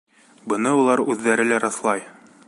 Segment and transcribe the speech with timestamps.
[0.53, 2.07] Быны улар үҙҙәре лә раҫлай.